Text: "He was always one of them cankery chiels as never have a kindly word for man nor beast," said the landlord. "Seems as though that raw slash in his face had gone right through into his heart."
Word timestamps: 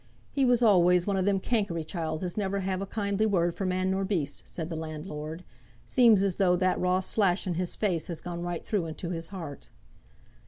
"He 0.31 0.45
was 0.45 0.63
always 0.63 1.05
one 1.05 1.15
of 1.15 1.25
them 1.25 1.39
cankery 1.39 1.83
chiels 1.85 2.23
as 2.23 2.35
never 2.35 2.61
have 2.61 2.81
a 2.81 2.87
kindly 2.87 3.27
word 3.27 3.53
for 3.53 3.67
man 3.67 3.91
nor 3.91 4.03
beast," 4.03 4.47
said 4.47 4.71
the 4.71 4.75
landlord. 4.75 5.43
"Seems 5.85 6.23
as 6.23 6.37
though 6.37 6.55
that 6.55 6.79
raw 6.79 7.01
slash 7.01 7.45
in 7.45 7.53
his 7.53 7.75
face 7.75 8.07
had 8.07 8.23
gone 8.23 8.41
right 8.41 8.65
through 8.65 8.87
into 8.87 9.11
his 9.11 9.27
heart." 9.27 9.69